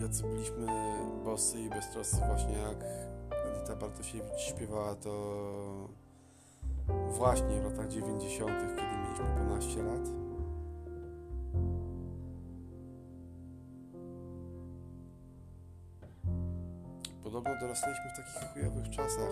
jacy 0.01 0.23
byliśmy 0.23 0.67
bosy 1.23 1.59
i 1.59 1.69
beztroscy 1.69 2.17
właśnie 2.17 2.57
jak 2.57 2.85
Edyta 3.47 3.75
Bartosiewicz 3.75 4.39
śpiewała 4.39 4.95
to 4.95 5.89
właśnie 7.11 7.61
w 7.61 7.63
latach 7.63 7.87
90., 7.87 8.51
kiedy 8.59 8.97
mieliśmy 8.97 9.25
15 9.37 9.83
lat. 9.83 10.26
Dorosliśmy 17.81 18.09
w 18.09 18.17
takich 18.17 18.53
chujowych 18.53 18.89
czasach, 18.89 19.31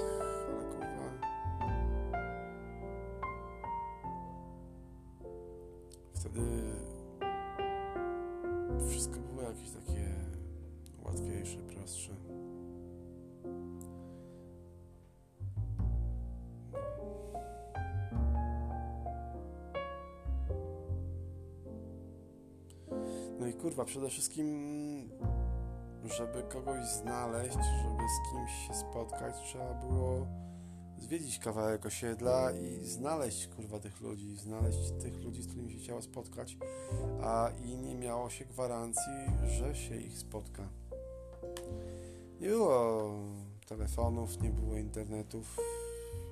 ale 0.50 0.64
kurwa. 0.64 1.12
Wtedy 6.14 6.42
wszystko 8.90 9.20
było 9.20 9.42
jakieś 9.42 9.72
takie 9.72 10.16
łatwiejsze, 11.06 11.58
prostsze. 11.58 12.12
No 23.40 23.48
i 23.48 23.54
kurwa, 23.54 23.86
przede 23.86 24.10
wszystkim, 24.10 24.46
żeby 26.08 26.44
kogoś 26.44 26.88
znaleźć, 26.88 27.58
żeby 27.58 28.04
z 28.04 28.32
kimś 28.32 28.68
się 28.68 28.74
spotkać, 28.74 29.36
trzeba 29.44 29.74
było 29.74 30.28
zwiedzić 30.98 31.40
kawałek 31.40 31.86
osiedla 31.86 32.52
i 32.52 32.86
znaleźć 32.86 33.48
kurwa 33.48 33.80
tych 33.80 34.02
ludzi, 34.02 34.36
znaleźć 34.36 34.92
tych 34.92 35.24
ludzi, 35.24 35.44
z 35.44 35.48
którymi 35.48 35.72
się 35.72 35.80
chciało 35.80 36.02
spotkać, 36.02 36.58
a 37.22 37.50
i 37.66 37.78
nie 37.78 37.96
miało 37.96 38.30
się 38.30 38.46
gwarancji, 38.46 39.14
że 39.48 39.76
się 39.76 39.96
ich 39.96 40.18
spotka. 40.18 40.70
Nie 42.40 42.48
było 42.48 43.12
telefonów, 43.68 44.42
nie 44.42 44.50
było 44.50 44.78
internetów. 44.78 45.58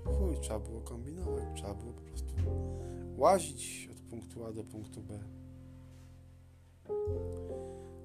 Chuj, 0.06 0.40
trzeba 0.42 0.60
było 0.60 0.82
kombinować, 0.82 1.44
trzeba 1.56 1.74
było 1.74 1.94
po 1.94 2.02
prostu 2.02 2.34
łazić 3.18 3.90
od 3.92 4.00
punktu 4.00 4.46
A 4.46 4.52
do 4.52 4.64
punktu 4.64 5.02
B. 5.02 5.20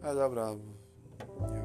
Ale 0.03 0.15
dobra, 0.15 0.55
nie 1.55 1.58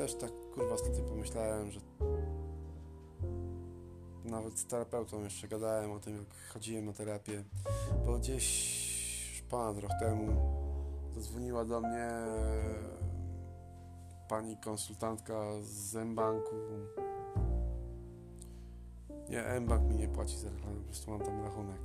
Też 0.00 0.14
tak 0.14 0.30
kurwa 0.54 0.74
ostatnio 0.74 1.04
pomyślałem, 1.04 1.70
że 1.70 1.80
nawet 4.24 4.58
z 4.58 4.66
terapeutą 4.66 5.24
jeszcze 5.24 5.48
gadałem 5.48 5.92
o 5.92 6.00
tym, 6.00 6.16
jak 6.16 6.52
chodziłem 6.52 6.84
na 6.84 6.92
terapię, 6.92 7.44
bo 8.06 8.18
gdzieś 8.18 9.44
ponad 9.50 9.78
rok 9.78 9.90
temu 10.00 10.32
zadzwoniła 11.14 11.64
do 11.64 11.80
mnie 11.80 12.08
pani 14.28 14.56
konsultantka 14.56 15.34
z 15.62 15.94
Mbanku. 15.94 16.54
Nie, 19.28 19.60
Mbank 19.60 19.88
mi 19.88 19.96
nie 19.96 20.08
płaci 20.08 20.38
za 20.38 20.50
reklamę, 20.50 20.76
po 20.76 20.84
prostu 20.84 21.10
mam 21.10 21.20
tam 21.20 21.42
rachunek. 21.42 21.80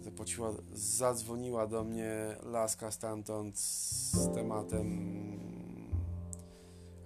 Zapłaciła, 0.00 0.52
zadzwoniła 0.72 1.66
do 1.66 1.84
mnie 1.84 2.36
laska 2.42 2.90
stamtąd 2.90 3.58
z 3.58 4.34
tematem 4.34 5.31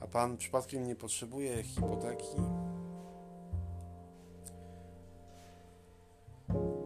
a 0.06 0.08
pan 0.08 0.36
przypadkiem 0.36 0.86
nie 0.86 0.96
potrzebuje 0.96 1.62
hipoteki? 1.62 2.36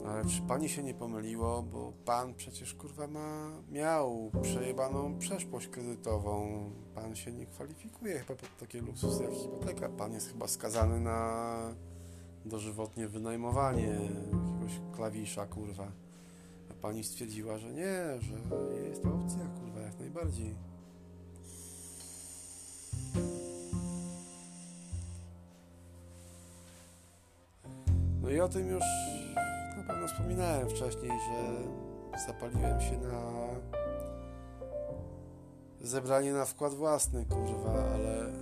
Ale 0.06 0.24
czy 0.24 0.42
pani 0.42 0.68
się 0.68 0.82
nie 0.82 0.94
pomyliło, 0.94 1.62
bo 1.62 1.92
pan 2.04 2.34
przecież 2.34 2.74
kurwa 2.74 3.06
ma, 3.06 3.50
miał 3.70 4.30
przejebaną 4.42 5.18
przeszłość 5.18 5.68
kredytową. 5.68 6.70
Pan 6.94 7.16
się 7.16 7.32
nie 7.32 7.46
kwalifikuje 7.46 8.18
chyba 8.18 8.34
pod 8.34 8.56
takie 8.56 8.80
luksusy 8.80 9.22
jak 9.22 9.32
hipoteka. 9.32 9.88
Pan 9.88 10.12
jest 10.12 10.32
chyba 10.32 10.48
skazany 10.48 11.00
na 11.00 11.74
dożywotnie 12.44 13.08
wynajmowanie 13.08 13.86
jakiegoś 13.86 14.80
klawisza, 14.96 15.46
kurwa. 15.46 15.92
A 16.70 16.74
pani 16.74 17.04
stwierdziła, 17.04 17.58
że 17.58 17.72
nie, 17.72 18.20
że 18.20 18.34
jest 18.88 19.06
opcja, 19.06 19.44
kurwa, 19.60 19.80
jak 19.80 19.98
najbardziej. 19.98 20.69
I 28.40 28.42
o 28.42 28.48
tym 28.48 28.68
już 28.68 28.84
na 29.76 29.82
pewno 29.82 30.08
wspominałem 30.08 30.68
wcześniej, 30.68 31.10
że 31.10 32.18
zapaliłem 32.26 32.80
się 32.80 32.98
na 32.98 33.30
zebranie 35.80 36.32
na 36.32 36.44
wkład 36.44 36.74
własny, 36.74 37.24
kurwa, 37.26 37.84
ale 37.94 38.32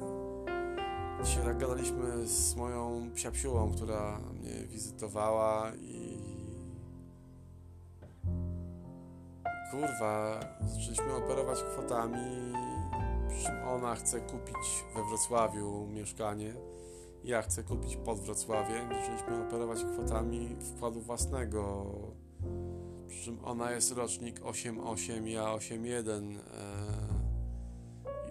dzisiaj 1.24 1.56
gadaliśmy 1.56 2.26
z 2.26 2.56
moją 2.56 3.10
psiapsiułą, 3.14 3.72
która 3.72 4.18
mnie 4.18 4.66
wizytowała 4.66 5.72
i 5.80 6.18
kurwa, 9.70 10.40
zaczęliśmy 10.60 11.14
operować 11.14 11.62
kwotami, 11.62 12.52
ona 13.66 13.94
chce 13.94 14.20
kupić 14.20 14.84
we 14.94 15.04
Wrocławiu 15.04 15.86
mieszkanie 15.86 16.54
ja 17.28 17.42
chcę 17.42 17.62
kupić 17.62 17.96
pod 17.96 18.20
Wrocławiem. 18.20 18.88
Zaczęliśmy 18.88 19.46
operować 19.46 19.78
kwotami 19.84 20.56
wkładu 20.60 21.00
własnego. 21.00 21.86
Przy 23.08 23.24
czym 23.24 23.44
ona 23.44 23.70
jest 23.70 23.92
rocznik 23.92 24.40
8,8, 24.40 25.26
ja 25.26 25.44
8,1. 25.44 26.38
Eee, 26.38 26.38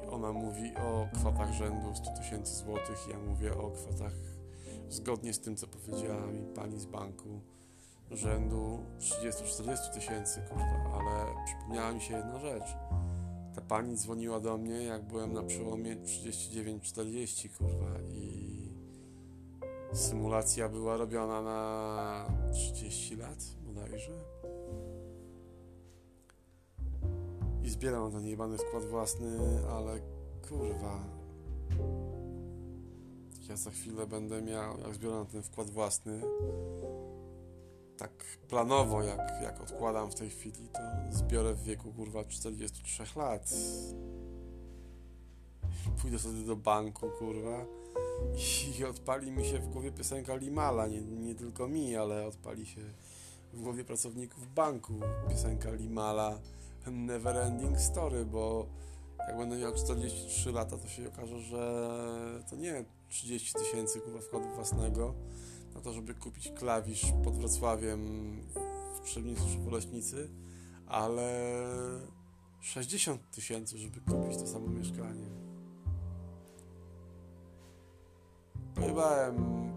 I 0.04 0.08
ona 0.08 0.34
mówi 0.34 0.76
o 0.76 1.08
kwotach 1.14 1.54
rzędu 1.54 1.96
100 1.96 2.12
tysięcy 2.12 2.56
złotych. 2.56 3.08
Ja 3.12 3.20
mówię 3.20 3.58
o 3.58 3.72
kwotach 3.72 4.14
zgodnie 4.90 5.34
z 5.34 5.40
tym, 5.40 5.56
co 5.56 5.68
powiedziała 5.68 6.28
mi 6.28 6.46
pani 6.56 6.80
z 6.80 6.86
banku 6.86 7.42
rzędu 8.12 8.80
30-40 9.00 9.94
tysięcy, 9.94 10.42
kurwa, 10.50 11.00
ale 11.00 11.46
przypomniała 11.46 11.92
mi 11.92 12.02
się 12.02 12.18
jedna 12.18 12.40
rzecz. 12.40 12.76
Ta 13.56 13.62
pani 13.62 13.98
dzwoniła 13.98 14.40
do 14.40 14.58
mnie, 14.58 14.84
jak 14.84 15.08
byłem 15.08 15.34
na 15.34 15.44
przełomie 15.44 15.96
39-40, 15.96 17.50
kurwa, 17.58 18.00
i 18.14 18.47
Symulacja 19.98 20.70
była 20.70 20.98
robiona 20.98 21.42
na 21.42 22.26
30 22.52 23.16
lat 23.16 23.38
bodajże. 23.62 24.12
I 27.64 27.70
zbieram 27.70 28.12
ten 28.12 28.28
jebany 28.28 28.58
wkład 28.58 28.86
własny, 28.86 29.38
ale 29.72 30.00
kurwa. 30.50 31.00
Ja 33.50 33.58
za 33.58 33.72
chwilę 33.72 34.08
będę 34.08 34.42
miał, 34.42 34.80
jak 34.80 34.96
zbieram 34.96 35.26
ten 35.26 35.44
wkład 35.44 35.70
własny, 35.70 36.22
tak 37.98 38.12
planowo, 38.50 39.04
jak, 39.04 39.42
jak 39.42 39.62
odkładam 39.62 40.12
w 40.12 40.16
tej 40.16 40.30
chwili, 40.30 40.70
to 40.70 40.80
zbiorę 41.18 41.54
w 41.54 41.64
wieku 41.64 41.94
kurwa 41.94 42.24
43 42.24 43.04
lat. 43.20 43.54
Pójdę 46.02 46.20
sobie 46.20 46.46
do 46.46 46.56
banku, 46.56 47.10
kurwa 47.20 47.66
i 48.80 48.84
odpali 48.84 49.32
mi 49.32 49.46
się 49.46 49.60
w 49.60 49.70
głowie 49.70 49.92
piosenka 49.92 50.36
Limala, 50.36 50.88
nie, 50.88 51.02
nie 51.02 51.36
tylko 51.36 51.68
mi, 51.68 51.96
ale 51.96 52.26
odpali 52.26 52.66
się 52.66 52.82
w 53.54 53.62
głowie 53.62 53.84
pracowników 53.84 54.54
banku 54.54 54.94
piosenka 55.30 55.72
Limala 55.72 56.40
Neverending 56.88 57.80
Story, 57.80 58.26
bo 58.26 58.68
jak 59.28 59.38
będę 59.38 59.58
miał 59.58 59.74
43 59.74 60.52
lata, 60.52 60.78
to 60.78 60.88
się 60.88 61.08
okaże, 61.08 61.40
że 61.40 62.44
to 62.50 62.56
nie 62.56 62.86
30 63.10 63.54
tysięcy 63.54 64.00
kurwa 64.00 64.20
wkładu 64.20 64.50
własnego 64.56 65.14
na 65.76 65.82
to, 65.82 65.94
żeby 65.94 66.14
kupić 66.14 66.52
klawisz 66.52 67.06
pod 67.24 67.36
Wrocławiem 67.36 68.02
w 68.96 69.06
Trzebnicy 69.06 69.42
czy 69.52 69.58
w 69.58 69.68
Oleśnicy, 69.68 70.30
ale 70.88 71.54
60 72.60 73.32
tysięcy, 73.32 73.78
żeby 73.78 74.02
kupić 74.02 74.38
to 74.38 74.48
samo 74.48 74.68
mieszkanie. 74.68 75.47
Pojebałem, 78.80 79.36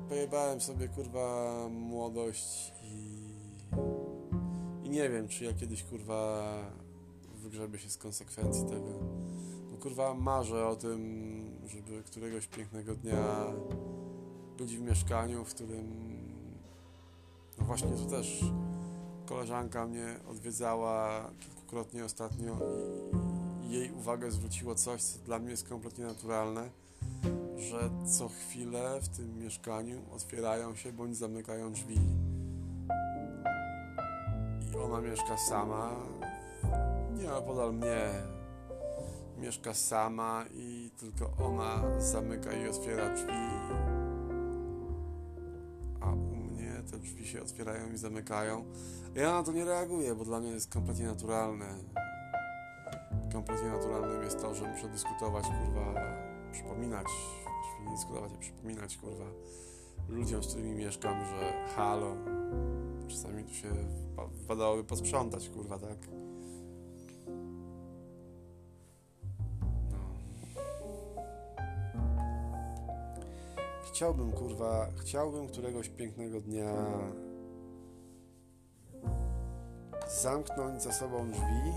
pojebałem 0.08 0.60
sobie 0.60 0.88
kurwa 0.88 1.54
młodość 1.70 2.72
i, 2.82 3.24
i 4.84 4.90
nie 4.90 5.10
wiem, 5.10 5.28
czy 5.28 5.44
ja 5.44 5.52
kiedyś 5.52 5.82
kurwa 5.82 6.42
wygrzebie 7.34 7.78
się 7.78 7.90
z 7.90 7.96
konsekwencji 7.96 8.64
tego. 8.64 8.88
No 9.70 9.76
kurwa, 9.76 10.14
marzę 10.14 10.66
o 10.66 10.76
tym, 10.76 11.60
żeby 11.66 12.02
któregoś 12.02 12.46
pięknego 12.46 12.94
dnia 12.94 13.46
być 14.58 14.76
w 14.76 14.80
mieszkaniu, 14.80 15.44
w 15.44 15.54
którym 15.54 15.86
no 17.58 17.64
właśnie 17.64 17.88
tu 17.88 18.06
też 18.10 18.40
koleżanka 19.26 19.86
mnie 19.86 20.16
odwiedzała 20.30 21.30
kilkukrotnie 21.40 22.04
ostatnio 22.04 22.56
i 23.62 23.72
jej 23.72 23.92
uwagę 23.92 24.30
zwróciło 24.30 24.74
coś, 24.74 25.02
co 25.02 25.18
dla 25.18 25.38
mnie 25.38 25.50
jest 25.50 25.68
kompletnie 25.68 26.04
naturalne, 26.04 26.70
że 27.60 27.90
co 28.18 28.28
chwilę 28.28 29.00
w 29.00 29.08
tym 29.08 29.38
mieszkaniu 29.38 30.02
otwierają 30.12 30.74
się 30.74 30.92
bądź 30.92 31.16
zamykają 31.16 31.72
drzwi. 31.72 31.98
I 34.72 34.76
ona 34.76 35.00
mieszka 35.00 35.38
sama, 35.38 35.90
nie 37.12 37.32
opodal 37.32 37.72
mnie. 37.72 38.10
Mieszka 39.38 39.74
sama 39.74 40.44
i 40.54 40.90
tylko 40.96 41.32
ona 41.44 42.00
zamyka 42.00 42.52
i 42.52 42.68
otwiera 42.68 43.14
drzwi. 43.14 43.32
A 46.00 46.12
u 46.12 46.36
mnie 46.36 46.82
te 46.90 46.98
drzwi 46.98 47.26
się 47.26 47.42
otwierają 47.42 47.92
i 47.92 47.96
zamykają. 47.96 48.64
Ja 49.14 49.32
na 49.32 49.42
to 49.42 49.52
nie 49.52 49.64
reaguję, 49.64 50.14
bo 50.14 50.24
dla 50.24 50.40
mnie 50.40 50.50
jest 50.50 50.72
kompletnie 50.72 51.06
naturalne. 51.06 51.66
Kompletnie 53.32 53.68
naturalnym 53.68 54.22
jest 54.22 54.40
to, 54.40 54.54
że 54.54 54.68
muszę 54.68 54.88
dyskutować, 54.88 55.44
kurwa, 55.44 55.94
przypominać, 56.52 57.06
jeśli 57.80 57.90
nie 57.90 57.96
dyskutować, 57.96 58.32
a 58.34 58.38
przypominać, 58.38 58.96
kurwa, 58.96 59.24
ludziom, 60.08 60.42
z 60.42 60.46
którymi 60.46 60.74
mieszkam, 60.74 61.24
że 61.24 61.68
halo, 61.76 62.16
czasami 63.08 63.44
tu 63.44 63.54
się 63.54 63.68
wypadałoby 64.32 64.84
posprzątać, 64.84 65.48
kurwa, 65.48 65.78
tak? 65.78 65.98
No. 69.90 69.98
Chciałbym, 73.88 74.32
kurwa, 74.32 74.86
chciałbym 74.96 75.48
któregoś 75.48 75.88
pięknego 75.88 76.40
dnia 76.40 76.74
zamknąć 80.22 80.82
za 80.82 80.92
sobą 80.92 81.30
drzwi, 81.30 81.72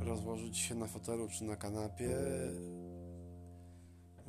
rozłożyć 0.00 0.58
się 0.58 0.74
na 0.74 0.86
fotelu 0.86 1.28
czy 1.28 1.44
na 1.44 1.56
kanapie, 1.56 2.16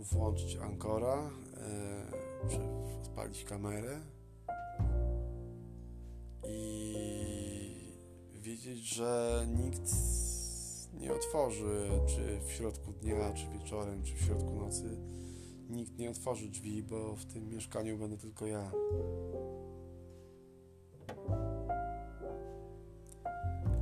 włączyć 0.03 0.55
ankora, 0.55 1.29
e, 1.57 2.49
czy 2.49 2.57
odpalić 3.01 3.43
kamerę 3.43 4.01
i 6.47 6.95
wiedzieć, 8.33 8.95
że 8.95 9.45
nikt 9.55 9.91
nie 10.93 11.13
otworzy, 11.13 11.89
czy 12.07 12.39
w 12.47 12.51
środku 12.51 12.93
dnia, 12.93 13.33
czy 13.33 13.47
wieczorem, 13.49 14.03
czy 14.03 14.15
w 14.15 14.21
środku 14.21 14.55
nocy, 14.55 14.97
nikt 15.69 15.97
nie 15.97 16.09
otworzy 16.09 16.49
drzwi, 16.49 16.83
bo 16.83 17.15
w 17.15 17.25
tym 17.25 17.49
mieszkaniu 17.49 17.97
będę 17.97 18.17
tylko 18.17 18.45
ja. 18.45 18.71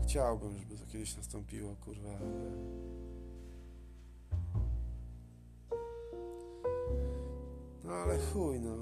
Chciałbym, 0.04 0.58
żeby 0.58 0.78
to 0.78 0.86
kiedyś 0.86 1.18
nastąpiło, 1.18 1.76
kurwa, 1.76 2.10
ale... 2.10 2.97
No 7.88 7.94
ale 7.94 8.18
chuj, 8.18 8.60
no. 8.60 8.78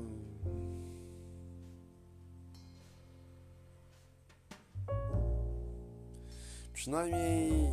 Przynajmniej 6.74 7.70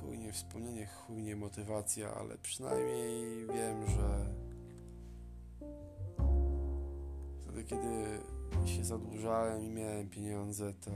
chujnie 0.00 0.32
wspomnienie, 0.32 0.86
chujnie 0.86 1.36
motywacja, 1.36 2.14
ale 2.14 2.38
przynajmniej 2.38 3.46
wiem, 3.46 3.86
że 3.86 4.34
wtedy, 7.42 7.64
kiedy 7.64 8.18
się 8.68 8.84
zadłużałem 8.84 9.64
i 9.64 9.70
miałem 9.70 10.10
pieniądze, 10.10 10.72
to 10.74 10.90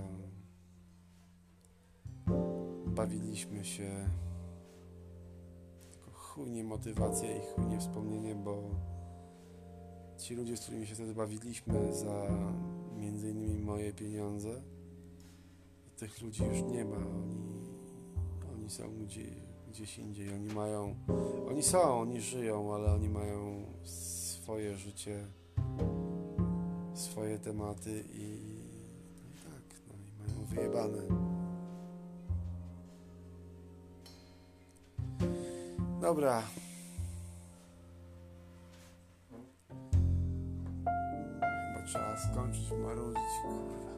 bawiliśmy 2.87 3.64
się 3.64 4.09
chujnie 6.38 6.64
motywacja 6.64 7.37
i 7.37 7.40
chujnie 7.55 7.79
wspomnienie, 7.79 8.35
bo 8.35 8.62
ci 10.18 10.35
ludzie, 10.35 10.57
z 10.57 10.61
którymi 10.61 10.87
się 10.87 10.94
wtedy 10.94 11.14
bawiliśmy 11.14 11.94
za 11.94 12.27
między 12.96 13.31
innymi 13.31 13.59
moje 13.59 13.92
pieniądze, 13.92 14.62
tych 15.96 16.22
ludzi 16.22 16.44
już 16.44 16.62
nie 16.62 16.85
ma. 16.85 16.96
Oni, 16.96 17.61
oni 18.55 18.70
są 18.70 18.83
gdzie, 19.05 19.24
gdzieś 19.70 19.98
indziej. 19.98 20.35
Oni 20.35 20.55
mają, 20.55 20.94
oni 21.48 21.62
są, 21.62 22.01
oni 22.01 22.20
żyją, 22.20 22.74
ale 22.74 22.94
oni 22.94 23.09
mają 23.09 23.62
swoje 23.85 24.77
życie, 24.77 25.24
swoje 26.94 27.38
tematy 27.38 28.05
i, 28.12 28.22
i 28.22 29.33
tak, 29.44 29.81
no 29.88 29.94
i 29.94 30.29
mają 30.29 30.46
wyjebane. 30.46 31.27
Dobra. 36.00 36.42
Chyba 41.74 41.87
trzeba 41.87 42.16
skończyć 42.16 42.70
marudzić, 42.70 43.22
kurwa. 43.42 43.88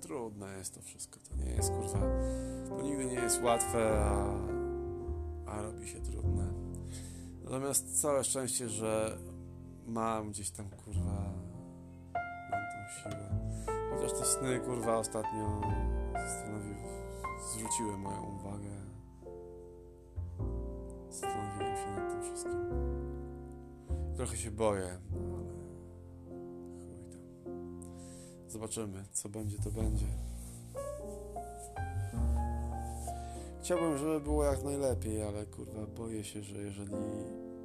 Trudne 0.00 0.46
jest 0.58 0.74
to 0.74 0.82
wszystko. 0.82 1.20
To 1.30 1.36
nie 1.36 1.50
jest 1.50 1.70
kurwa. 1.70 1.98
To 2.68 2.82
nigdy 2.82 3.06
nie 3.06 3.14
jest 3.14 3.42
łatwe, 3.42 4.04
a, 4.04 4.36
a 5.50 5.62
robi 5.62 5.88
się 5.88 6.00
trudne. 6.00 6.44
Natomiast 7.44 8.02
całe 8.02 8.24
szczęście, 8.24 8.68
że 8.68 9.18
mam 9.86 10.30
gdzieś 10.30 10.50
tam 10.50 10.70
kurwa. 10.70 11.32
Mam 12.50 12.62
tą 12.72 13.02
siłę. 13.02 13.28
Chociaż 13.90 14.12
te 14.12 14.24
sny 14.24 14.60
kurwa 14.60 14.96
ostatnio 14.96 15.60
zastanowiły, 16.12 16.99
zwróciły 17.42 17.98
moją 17.98 18.22
uwagę. 18.22 18.70
Zastanowiłem 21.10 21.76
się 21.76 21.90
nad 21.90 22.12
tym 22.12 22.22
wszystkim. 22.22 22.66
Trochę 24.16 24.36
się 24.36 24.50
boję, 24.50 24.98
no 25.10 25.36
ale 25.36 25.52
chuj 25.52 25.74
tam. 27.10 27.50
Zobaczymy, 28.48 29.04
co 29.12 29.28
będzie, 29.28 29.58
to 29.58 29.70
będzie. 29.70 30.06
Chciałbym, 33.60 33.98
żeby 33.98 34.20
było 34.20 34.44
jak 34.44 34.64
najlepiej, 34.64 35.22
ale 35.22 35.46
kurwa, 35.46 35.86
boję 35.86 36.24
się, 36.24 36.42
że 36.42 36.58
jeżeli 36.58 36.94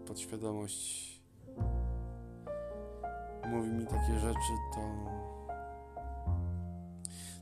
podświadomość 0.08 1.16
mówi 3.46 3.70
mi 3.70 3.86
takie 3.86 4.20
rzeczy, 4.20 4.54
to. 4.76 4.82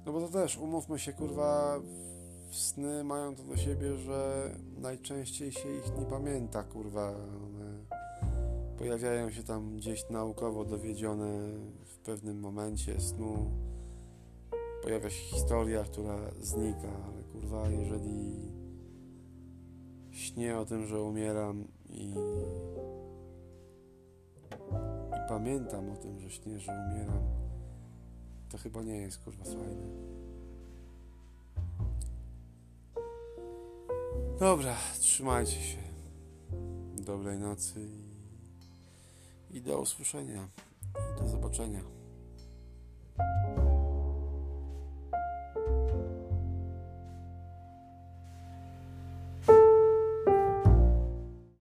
No 0.05 0.13
bo 0.13 0.21
to 0.21 0.27
też, 0.27 0.57
umówmy 0.57 0.99
się, 0.99 1.13
kurwa, 1.13 1.79
sny 2.53 3.03
mają 3.03 3.35
to 3.35 3.43
do 3.43 3.57
siebie, 3.57 3.95
że 3.95 4.49
najczęściej 4.77 5.51
się 5.51 5.75
ich 5.75 5.97
nie 5.99 6.05
pamięta, 6.05 6.63
kurwa. 6.63 7.09
One 7.09 7.85
pojawiają 8.77 9.31
się 9.31 9.43
tam 9.43 9.75
gdzieś 9.75 10.09
naukowo 10.09 10.65
dowiedzione 10.65 11.41
w 11.85 11.97
pewnym 11.97 12.39
momencie 12.39 13.01
snu. 13.01 13.51
Pojawia 14.83 15.09
się 15.09 15.35
historia, 15.35 15.83
która 15.83 16.31
znika, 16.41 16.89
ale 17.05 17.23
kurwa, 17.23 17.69
jeżeli 17.69 18.51
śnię 20.11 20.57
o 20.57 20.65
tym, 20.65 20.85
że 20.85 21.01
umieram 21.01 21.67
i, 21.89 22.13
i 25.09 25.29
pamiętam 25.29 25.89
o 25.89 25.95
tym, 25.95 26.19
że 26.19 26.29
śnię, 26.29 26.59
że 26.59 26.71
umieram, 26.71 27.23
to 28.49 28.57
chyba 28.57 28.83
nie 28.83 28.97
jest 28.97 29.17
kurwa 29.17 29.43
fajne. 29.43 30.12
Dobra, 34.43 34.75
trzymajcie 34.99 35.61
się. 35.61 35.77
Dobrej 36.95 37.39
nocy 37.39 37.87
i, 39.51 39.57
i 39.57 39.61
do 39.61 39.79
usłyszenia. 39.79 40.47
I 41.15 41.21
do 41.21 41.29
zobaczenia. 41.29 41.81